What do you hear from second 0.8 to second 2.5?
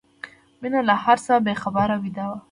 له هر څه بې خبره ویده وه